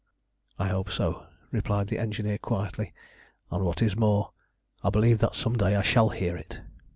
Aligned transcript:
"I 0.57 0.69
hope 0.69 0.89
so," 0.89 1.27
replied 1.51 1.89
the 1.89 1.99
engineer 1.99 2.39
quietly, 2.39 2.91
"and, 3.51 3.63
what 3.63 3.83
is 3.83 3.95
more, 3.95 4.31
I 4.83 4.89
believe 4.89 5.19
that 5.19 5.35
some 5.35 5.55
day 5.55 5.75
I 5.75 5.83
shall 5.83 6.09
hear 6.09 6.35
it." 6.35 6.59